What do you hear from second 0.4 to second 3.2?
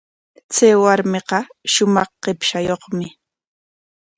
Chay warmiqa shumaq qipshayuqmi.